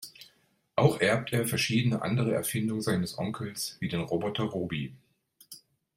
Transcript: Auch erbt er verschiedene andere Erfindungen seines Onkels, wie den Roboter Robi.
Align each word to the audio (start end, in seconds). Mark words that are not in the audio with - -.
Auch 0.75 0.99
erbt 0.99 1.31
er 1.31 1.45
verschiedene 1.45 2.01
andere 2.01 2.33
Erfindungen 2.33 2.81
seines 2.81 3.19
Onkels, 3.19 3.77
wie 3.81 3.87
den 3.87 4.01
Roboter 4.01 4.45
Robi. 4.45 4.95